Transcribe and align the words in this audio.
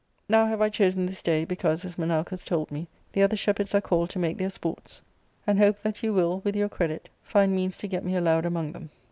Now 0.27 0.47
have 0.47 0.61
I 0.63 0.69
chosen 0.69 1.05
this 1.05 1.21
day, 1.21 1.45
because, 1.45 1.85
as 1.85 1.95
Menalcas 1.95 2.43
told 2.43 2.71
me, 2.71 2.87
the 3.11 3.21
other 3.21 3.35
shepherds 3.35 3.75
are 3.75 3.81
called 3.81 4.09
to 4.09 4.17
make 4.17 4.39
their 4.39 4.49
sports, 4.49 5.03
and 5.45 5.59
hope 5.59 5.79
that 5.83 6.01
you 6.01 6.11
will, 6.11 6.39
with 6.39 6.55
your 6.55 6.69
credit, 6.69 7.07
find 7.21 7.55
means 7.55 7.77
to 7.77 7.87
get 7.87 8.03
mje 8.03 8.17
allowed 8.17 8.47
among 8.47 8.71
them." 8.71 8.89